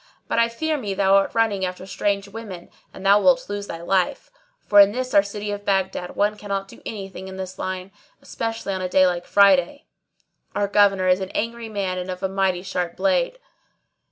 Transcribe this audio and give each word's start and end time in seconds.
But 0.27 0.39
I 0.39 0.49
fear 0.49 0.77
me 0.77 0.95
thou 0.95 1.13
art 1.17 1.35
running 1.35 1.63
after 1.63 1.85
strange 1.85 2.27
women 2.27 2.71
and 2.91 3.05
thou 3.05 3.21
wilt 3.21 3.47
lose 3.47 3.67
thy 3.67 3.83
life; 3.83 4.31
for 4.65 4.79
in 4.79 4.93
this 4.93 5.13
our 5.13 5.21
city 5.21 5.51
of 5.51 5.63
Baghdad 5.63 6.15
one 6.15 6.37
cannot 6.39 6.67
do 6.67 6.81
any 6.87 7.07
thing 7.07 7.27
in 7.27 7.37
this 7.37 7.59
line, 7.59 7.91
especially 8.19 8.73
on 8.73 8.81
a 8.81 8.89
day 8.89 9.05
like 9.05 9.25
Friday: 9.27 9.85
our 10.55 10.67
Governor 10.67 11.07
is 11.07 11.19
an 11.19 11.29
angry 11.35 11.69
man 11.69 11.99
and 11.99 12.09
a 12.09 12.27
mighty 12.27 12.63
sharp 12.63 12.95
blade." 12.97 13.37